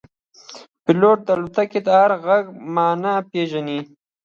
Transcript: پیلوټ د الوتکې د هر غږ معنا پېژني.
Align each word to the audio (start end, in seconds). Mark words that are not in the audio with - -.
پیلوټ 0.83 1.17
د 1.25 1.29
الوتکې 1.35 1.79
د 1.83 1.89
هر 1.99 2.11
غږ 2.25 2.43
معنا 2.75 3.13
پېژني. 3.31 3.79